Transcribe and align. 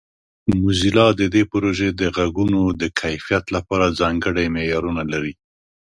موزیلا 0.59 1.07
د 1.19 1.21
دې 1.33 1.43
پروژې 1.51 1.89
د 2.01 2.01
غږونو 2.15 2.61
د 2.81 2.83
کیفیت 2.99 3.45
لپاره 3.55 3.95
ځانګړي 3.99 4.45
معیارونه 4.55 5.03
لري. 5.11 5.33